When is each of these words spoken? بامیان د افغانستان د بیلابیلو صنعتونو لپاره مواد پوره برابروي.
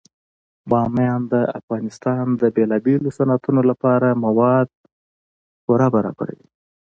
بامیان 0.69 1.21
د 1.33 1.35
افغانستان 1.59 2.25
د 2.41 2.43
بیلابیلو 2.55 3.09
صنعتونو 3.17 3.61
لپاره 3.71 4.19
مواد 4.25 4.67
پوره 5.63 5.87
برابروي. 5.95 6.47